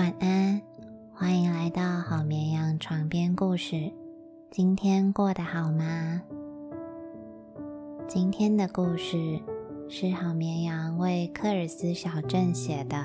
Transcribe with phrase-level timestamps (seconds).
[0.00, 0.58] 晚安，
[1.12, 3.92] 欢迎来到好绵羊床边故事。
[4.50, 6.22] 今天过得好吗？
[8.08, 9.38] 今天的故事
[9.90, 12.96] 是好绵羊为科尔斯小镇写的，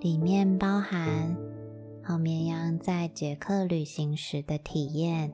[0.00, 1.36] 里面包含
[2.02, 5.30] 好绵羊在捷克旅行时的体验，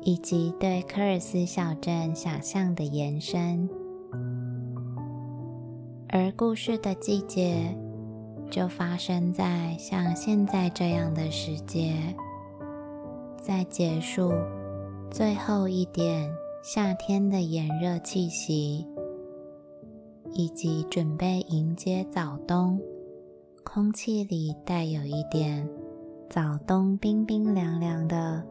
[0.00, 3.68] 以及对科尔斯小镇想象的延伸。
[6.08, 7.76] 而故事的季节
[8.50, 11.94] 就发生在像现在这样的时节，
[13.40, 14.32] 在结束
[15.10, 16.30] 最后一点
[16.62, 18.86] 夏天的炎热气息，
[20.32, 22.80] 以及准备迎接早冬，
[23.64, 25.68] 空气里带有一点
[26.30, 28.42] 早冬冰冰凉凉的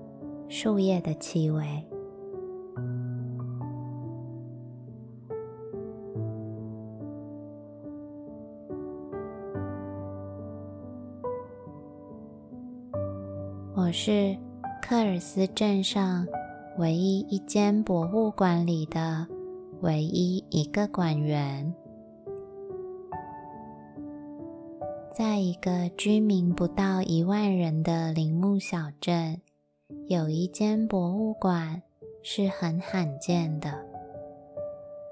[0.49, 1.86] 树叶的气味。
[13.77, 14.35] 我是
[14.81, 16.27] 克尔斯镇上
[16.79, 19.27] 唯一一间博物馆里的
[19.81, 21.71] 唯一一个馆员。
[25.13, 29.39] 在一个居民不到一万人的林木小镇，
[30.07, 31.83] 有一间博物馆
[32.23, 33.85] 是很罕见的。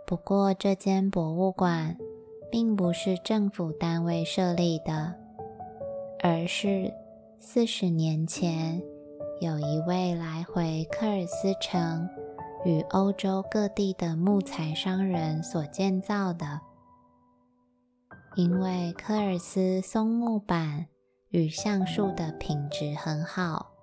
[0.07, 1.95] 不过，这间博物馆
[2.51, 5.13] 并不是政府单位设立的，
[6.23, 6.91] 而是。
[7.47, 8.81] 四十年前，
[9.39, 12.09] 有一位来回科尔斯城
[12.65, 16.59] 与欧洲各地的木材商人所建造的。
[18.35, 20.87] 因为科尔斯松木板
[21.29, 23.73] 与橡树的品质很好，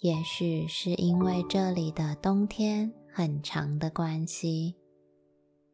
[0.00, 4.74] 也许是因为这里的冬天很长的关系，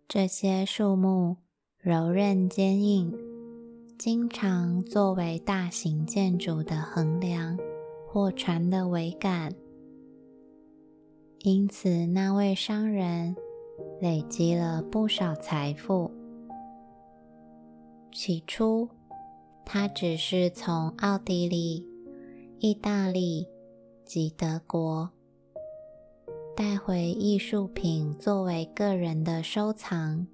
[0.07, 1.39] 这些树木
[1.79, 3.32] 柔韧坚硬。
[4.05, 7.57] 经常作为大型建筑的横梁
[8.09, 9.55] 或船的桅杆，
[11.39, 13.37] 因此那位商人
[14.01, 16.11] 累积了不少财富。
[18.11, 18.89] 起初，
[19.65, 21.87] 他只是从奥地利、
[22.59, 23.47] 意大利
[24.05, 25.11] 及德国
[26.57, 30.27] 带回艺术品作为个人的收藏。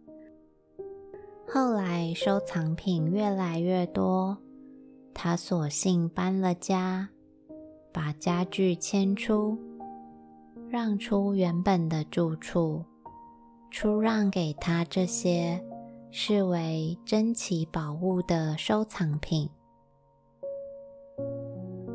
[1.51, 4.37] 后来收藏品越来越多，
[5.15, 7.09] 他索性搬了家，
[7.91, 9.59] 把家具迁出，
[10.69, 12.85] 让出原本的住处，
[13.71, 15.59] 出让给他这些
[16.11, 19.49] 视为珍奇宝物的收藏品。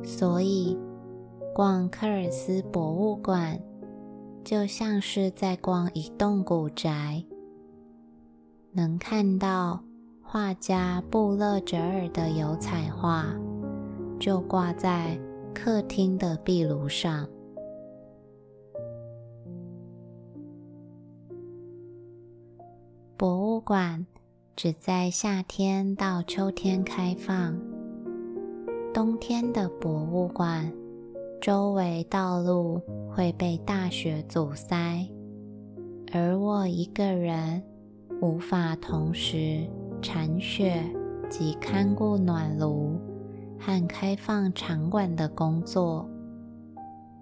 [0.04, 0.76] 所以，
[1.54, 3.62] 逛科尔斯博物馆
[4.44, 7.24] 就像是在逛一栋古宅。
[8.76, 9.80] 能看到
[10.20, 13.28] 画家布勒哲尔的油彩画，
[14.20, 15.16] 就挂在
[15.54, 17.28] 客厅的壁炉上。
[23.16, 24.08] 博物馆
[24.56, 27.56] 只在夏天到秋天开放，
[28.92, 30.74] 冬天的博物馆
[31.40, 35.08] 周围道路会被大雪阻塞，
[36.12, 37.62] 而我一个人。
[38.24, 39.68] 无法同时
[40.02, 40.82] 铲雪
[41.30, 42.98] 及看顾暖炉
[43.60, 46.10] 和开放场馆的工作，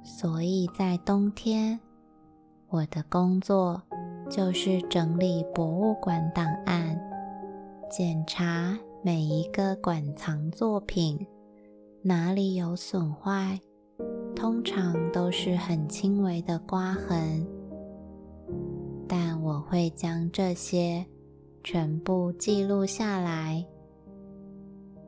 [0.03, 1.79] 所以在冬天，
[2.69, 3.81] 我的工作
[4.29, 6.95] 就是整理博物馆档案，
[7.89, 11.25] 检查每一个馆藏作品
[12.03, 13.59] 哪里有损坏，
[14.35, 17.43] 通常都是很轻微的刮痕。
[19.51, 21.05] 我会将这些
[21.61, 23.65] 全部记录下来，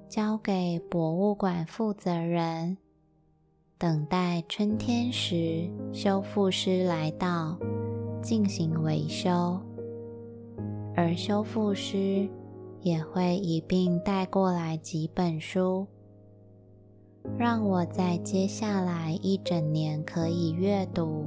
[0.09, 2.77] 交给博物馆负责人，
[3.77, 7.57] 等待春天时修复师来到
[8.21, 9.57] 进行维修。
[10.93, 12.27] 而修复师
[12.81, 15.87] 也会一并带过来几本书，
[17.37, 21.25] 让我在接下来一整年可以阅读。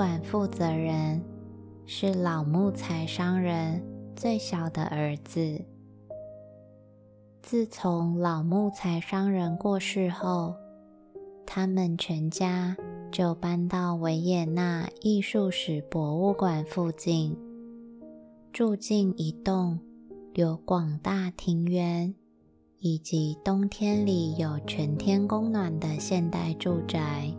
[0.00, 1.20] 馆负责人
[1.84, 3.84] 是老木材商人
[4.16, 5.60] 最小的儿子。
[7.42, 10.54] 自从老木材商人过世后，
[11.44, 12.74] 他们全家
[13.12, 17.36] 就搬到维也纳艺术史博物馆附近，
[18.54, 19.78] 住进一栋
[20.32, 22.14] 有广大庭园
[22.78, 27.30] 以及冬天里有全天供暖的现代住宅。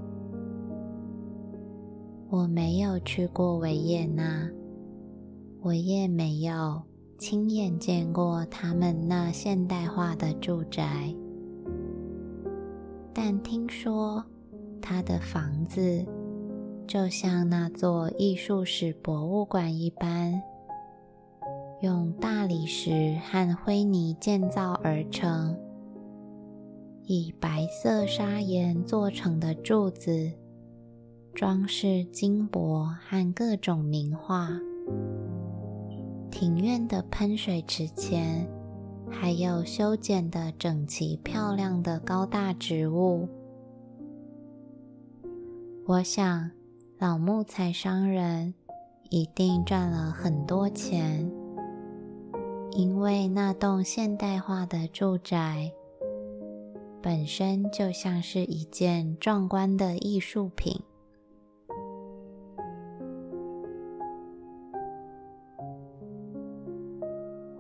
[2.32, 4.50] 我没有去过维也纳，
[5.60, 6.82] 我也没有
[7.18, 11.14] 亲眼见过他们那现代化的住宅，
[13.14, 14.24] 但听说
[14.82, 16.06] 他的房子
[16.88, 20.42] 就像那座艺术史博物馆一般。
[21.82, 25.58] 用大理石和灰泥建造而成，
[27.04, 30.32] 以白色砂岩做成的柱子，
[31.34, 34.50] 装饰金箔和各种名画。
[36.30, 38.48] 庭院的喷水池前，
[39.10, 43.28] 还有修剪的整齐漂亮的高大植物。
[45.86, 46.52] 我想，
[47.00, 48.54] 老木材商人
[49.10, 51.30] 一定赚了很多钱。
[52.72, 55.70] 因为那栋现代化的住宅
[57.02, 60.82] 本身就像是一件壮观的艺术品。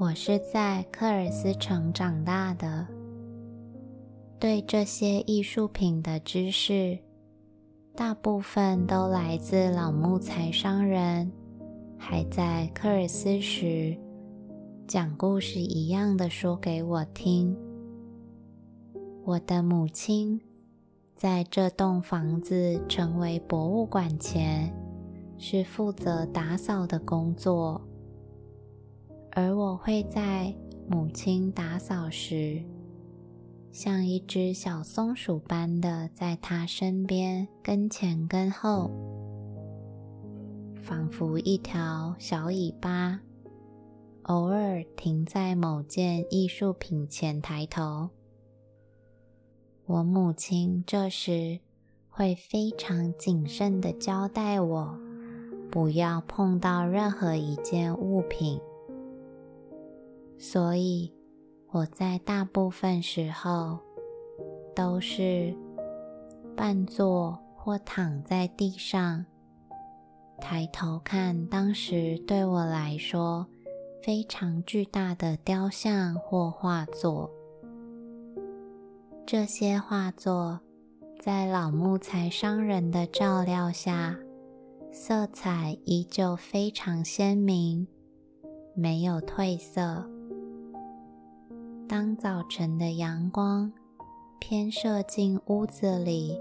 [0.01, 2.87] 我是在科尔斯城长大的，
[4.39, 6.97] 对这些艺术品的知识，
[7.95, 11.31] 大部分都来自老木材商人
[11.99, 13.95] 还在科尔斯时。
[14.87, 17.55] 讲故事一样的说给我听。
[19.23, 20.41] 我的母亲
[21.15, 24.75] 在这栋房子成为博物馆前，
[25.37, 27.79] 是负责打扫的工作，
[29.33, 30.53] 而我会在
[30.87, 32.61] 母亲打扫时，
[33.71, 38.91] 像一只小松鼠般的在她身边跟前跟后，
[40.83, 43.21] 仿佛一条小尾巴。
[44.23, 48.09] 偶尔停在某件艺术品前抬头，
[49.85, 51.59] 我母亲这时
[52.09, 54.99] 会非常谨慎的交代我，
[55.71, 58.59] 不要碰到任何一件物品。
[60.41, 61.13] 所以
[61.71, 63.77] 我在大部分时候
[64.75, 65.55] 都是
[66.57, 69.23] 半坐或躺在地上，
[70.39, 73.45] 抬头看当时对我来说。
[74.03, 77.29] 非常巨大的雕像或画作，
[79.27, 80.59] 这些画作
[81.19, 84.17] 在老木材商人的照料下，
[84.91, 87.87] 色彩依旧非常鲜明，
[88.73, 90.09] 没有褪色。
[91.91, 93.69] 当早晨的阳光
[94.39, 96.39] 偏射进屋子里，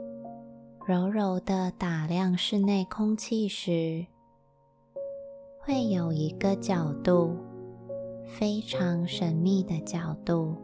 [0.87, 4.07] 柔柔地打亮室内空气时，
[5.59, 7.37] 会有一个角度。
[8.29, 10.55] 非常神秘的角度，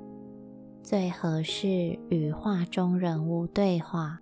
[0.84, 4.20] 最合适与画中人物对话。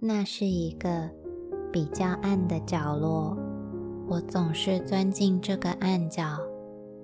[0.00, 1.08] 那是一个
[1.72, 3.38] 比较暗的角落，
[4.06, 6.38] 我总是钻进这个暗角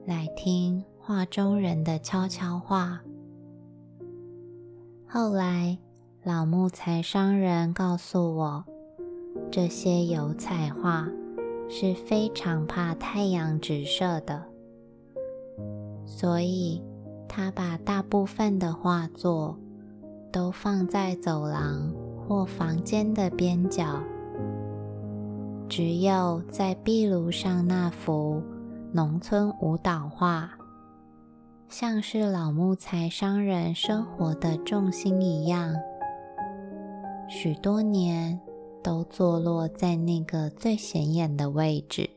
[0.04, 3.00] 来听画中人的悄悄话。
[5.08, 5.76] 后来，
[6.22, 8.64] 老木材商人告诉我，
[9.50, 11.08] 这些油彩画。
[11.74, 14.44] 是非常怕太阳直射的，
[16.04, 16.82] 所以
[17.26, 19.58] 他把大部分的画作
[20.30, 21.90] 都放在走廊
[22.28, 24.02] 或房间的边角，
[25.66, 28.42] 只有在壁炉上那幅
[28.92, 30.50] 农村舞蹈画，
[31.72, 35.74] 像是老木材商人生活的重心一样，
[37.28, 38.38] 许多年。
[38.84, 42.10] 都坐落在那个最显眼的位置。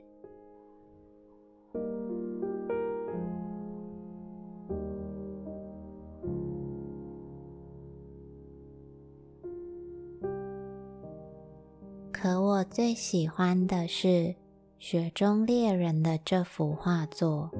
[12.11, 14.07] 可我最喜欢的是
[14.79, 17.51] 《雪中猎人》的这幅画作。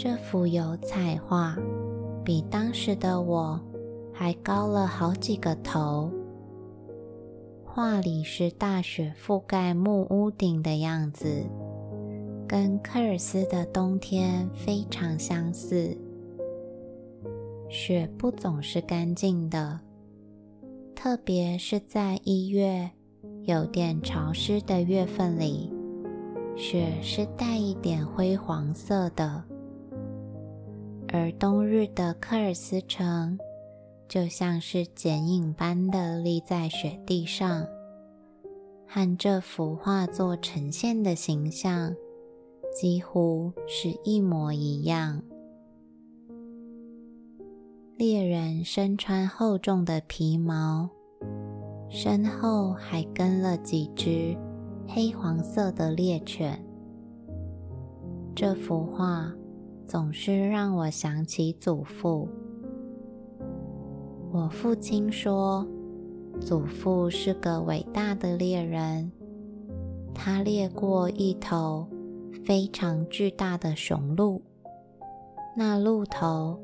[0.00, 1.58] 这幅油彩画
[2.24, 3.60] 比当时的我
[4.14, 6.08] 还高了好几个头。
[7.64, 11.42] 画里是大雪覆盖木屋顶的样子，
[12.46, 15.98] 跟科尔斯的冬天非常相似。
[17.68, 19.80] 雪不总是干净的，
[20.94, 22.88] 特别是在一月
[23.42, 25.72] 有点潮湿的月份里，
[26.54, 29.42] 雪是带一点灰黄色的。
[31.12, 33.38] 而冬日的科尔斯城。
[34.08, 37.66] 就像是剪影般的立在雪地上，
[38.86, 41.94] 和这幅画作呈现的形象
[42.72, 45.22] 几乎是一模一样。
[47.98, 50.88] 猎人身穿厚重的皮毛，
[51.90, 54.34] 身后还跟了几只
[54.86, 56.58] 黑黄色的猎犬。
[58.34, 59.30] 这幅画
[59.88, 62.28] 总是让我想起祖父。
[64.30, 65.66] 我父亲说，
[66.38, 69.10] 祖父是个伟大的猎人，
[70.14, 71.88] 他猎过一头
[72.44, 74.42] 非常巨大的雄鹿，
[75.56, 76.60] 那鹿头。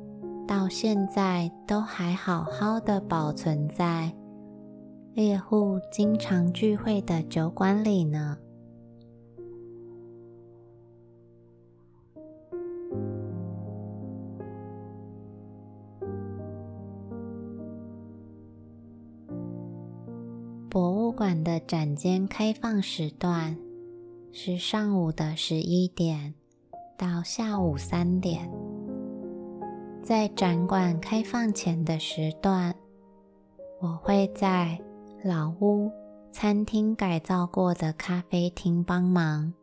[0.47, 4.15] 到现在都还好好的保存在
[5.15, 8.37] 猎户经常聚会的酒馆里呢。
[20.75, 23.57] 博物馆的展间开放时段
[24.33, 26.35] 是上午的十一点
[26.99, 28.51] 到下午三点。
[30.03, 32.75] 在展馆开放前的时段，
[33.81, 34.77] 我会在
[35.23, 35.93] 老屋
[36.33, 39.55] 餐厅改造过的咖啡厅帮忙。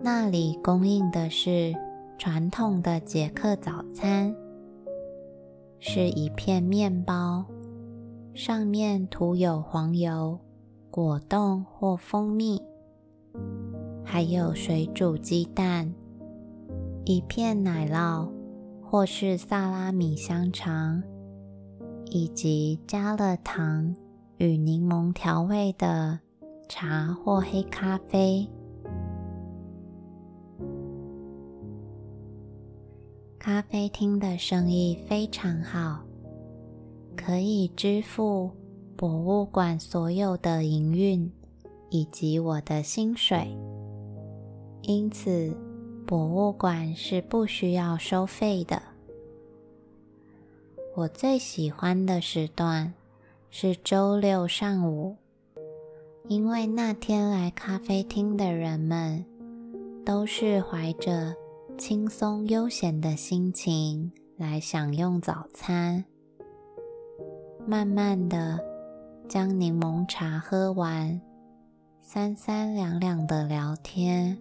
[0.00, 1.72] 那里供应的是
[2.18, 4.34] 传统的捷克早餐，
[5.78, 7.46] 是一片面包，
[8.42, 10.40] 上面涂有黄油、
[10.90, 12.58] 果冻或蜂蜜，
[14.02, 15.92] 还有水煮鸡蛋，
[17.04, 18.30] 一片奶酪。
[18.80, 21.02] 或是萨拉米香肠，
[22.06, 23.94] 以及加了糖
[24.38, 26.18] 与柠檬调味的
[26.66, 28.48] 茶或黑咖啡。
[33.38, 36.02] 咖啡厅的生意非常好，
[37.20, 38.50] 可以支付
[38.96, 41.30] 博物馆所有的营运
[41.90, 43.56] 以及我的薪水，
[44.82, 45.54] 因此。
[46.06, 48.82] 博物馆是不需要收费的。
[50.96, 52.92] 我最喜欢的时段
[53.48, 55.14] 是周六上午，
[56.26, 59.24] 因为那天来咖啡厅的人们
[60.04, 61.36] 都是怀着
[61.78, 66.04] 轻松悠闲的心情来享用早餐，
[67.66, 68.58] 慢慢的
[69.28, 71.20] 将柠檬茶喝完，
[72.00, 74.36] 三三两两的聊天。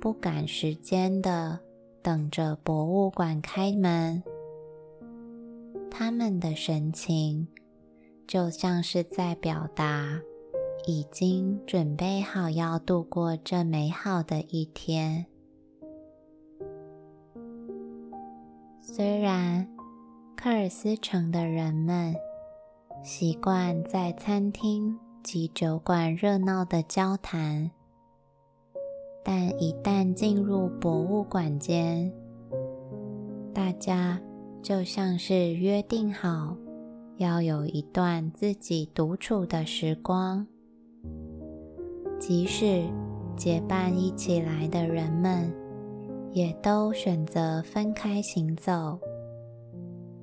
[0.00, 1.58] 不赶时间的
[2.02, 4.22] 等着博物馆开门，
[5.90, 7.48] 他们的神情
[8.26, 10.20] 就像是在表达
[10.86, 15.26] 已经准备好要度过这美好的一天。
[18.80, 19.68] 虽然
[20.40, 22.14] 科尔斯城的人们
[23.02, 27.68] 习惯在餐厅及酒馆热闹的交谈。
[29.24, 32.12] 但一旦进入博物馆间，
[33.52, 34.16] 大家
[34.62, 36.56] 就像是约定好
[37.16, 40.46] 要有一段自己独处的时光。
[42.20, 42.84] 即使
[43.36, 45.52] 结伴一起来的人们，
[46.30, 49.00] 也都选择分开行走，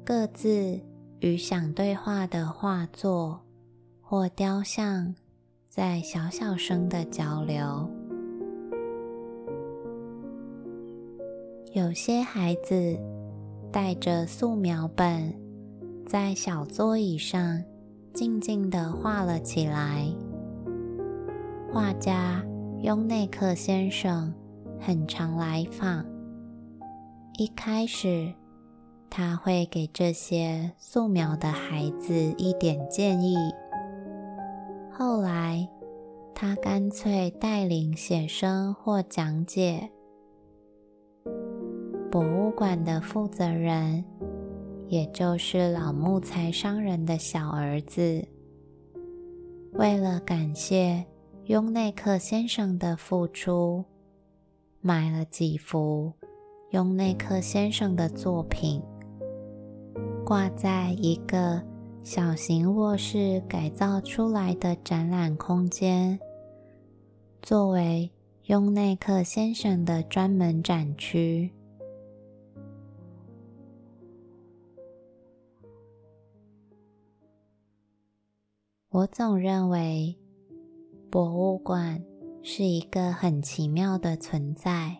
[0.05, 0.79] 各自
[1.19, 3.41] 与想对话的画作
[3.99, 5.15] 或雕像
[5.67, 7.89] 在小小声的交流。
[11.73, 12.95] 有些孩子
[13.71, 15.33] 带着素描本，
[16.05, 17.63] 在小座椅上
[18.13, 20.07] 静静的画了起来。
[21.73, 22.45] 画家
[22.81, 24.31] 雍内克先生
[24.79, 26.05] 很常来访。
[27.39, 28.31] 一开始，
[29.17, 33.37] 他会给这些素描的孩子一点建议。
[34.91, 35.65] 后来，
[36.33, 39.89] 他干脆带领写生或讲解。
[42.11, 44.03] 博物馆的负责人，
[44.89, 48.21] 也就是老木材商人的小儿子，
[49.75, 51.05] 为了感谢
[51.45, 53.85] 雍内克先生的付出，
[54.81, 56.11] 买了几幅
[56.71, 58.81] 雍内克先生的作品，
[60.25, 61.61] 挂在一个
[62.03, 66.19] 小型卧室改造出来的展览空间，
[67.43, 68.09] 作为
[68.45, 71.51] 雍内克先生的专门展区。
[78.89, 80.17] 我总认为，
[81.11, 82.03] 博物馆
[82.41, 84.97] 是一个很奇妙的存在。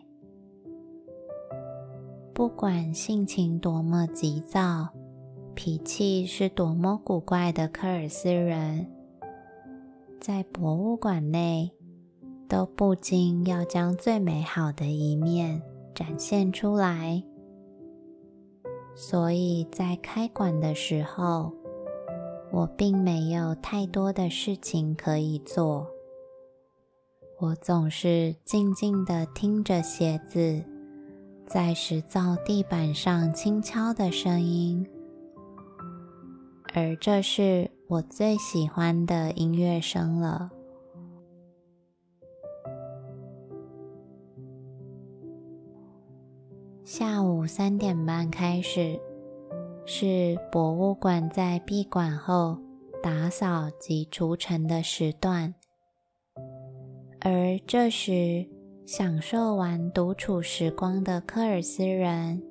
[2.32, 4.88] 不管性情多么急躁，
[5.56, 8.86] 脾气是多么古怪的科尔斯人，
[10.20, 11.72] 在博物馆内
[12.46, 15.62] 都不禁要将最美好的一面
[15.94, 17.24] 展现出来。
[18.94, 21.50] 所以在开馆的时候，
[22.52, 25.86] 我并没有太多的事情可以做。
[27.40, 30.62] 我总是静静地听着鞋子
[31.46, 34.86] 在石造地板上轻敲的声音，
[36.76, 40.50] 而这是我最喜欢的音乐声了。
[46.84, 49.00] 下午三点半开始，
[49.86, 52.58] 是博物馆在闭馆后
[53.02, 55.54] 打扫及除尘的时段。
[57.20, 58.46] 而这时，
[58.84, 62.42] 享受完独处时光的科尔斯人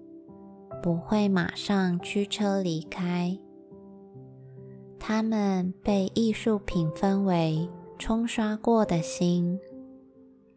[0.81, 3.37] 不会马上驱车离开。
[5.07, 7.69] 他们被艺术品分为
[7.99, 9.59] 冲刷过的心，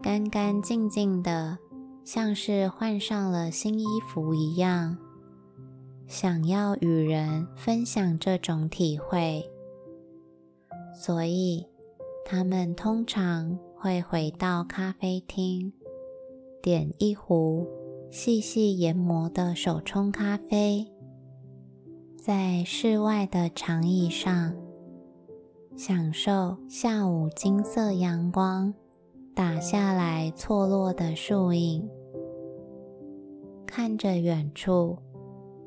[0.01, 1.59] 干干净净的，
[2.03, 4.97] 像是换上了新衣服一样，
[6.07, 9.47] 想要与人分享这种体会。
[10.95, 11.67] 所以，
[12.25, 13.59] 他们通常。
[13.81, 15.73] 会回到咖啡厅，
[16.61, 17.65] 点一壶
[18.11, 20.85] 细细研磨的手冲咖啡，
[22.29, 24.55] 在室外的长椅上
[25.79, 28.75] 享受下午金色阳光
[29.35, 31.89] 打下来错落的树影，
[33.65, 34.99] 看着远处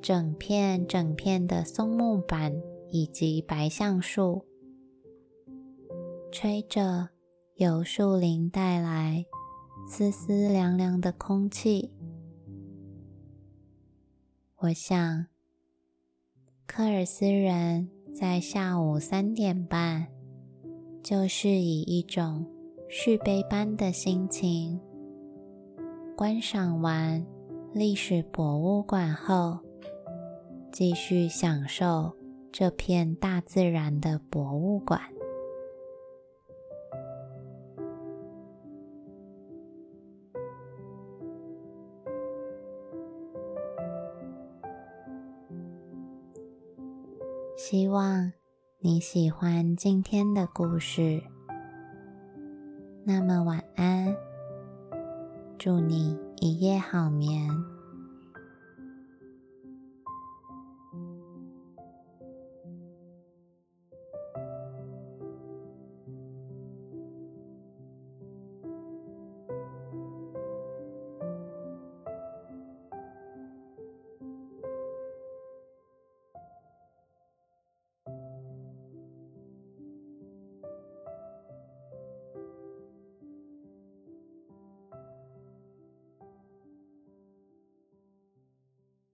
[0.04, 2.54] 整片整片的松木板
[2.92, 4.46] 以及白橡树，
[6.32, 7.10] 吹着。
[7.56, 9.26] 由树林带来
[9.88, 11.92] 丝丝凉凉的空气。
[14.58, 15.26] 我想，
[16.74, 20.08] 科尔斯人在下午三点半，
[21.04, 22.46] 就是以一种
[22.88, 24.80] 续杯般的心情，
[26.16, 27.26] 观赏完
[27.74, 29.60] 历史博物馆后，
[30.72, 32.16] 继续享受
[32.54, 35.02] 这片大自然的博物馆。
[47.72, 48.30] 希望
[48.80, 51.24] 你喜欢今天的故事。
[53.06, 54.14] 那么晚安，
[55.58, 57.50] 祝你一夜好眠。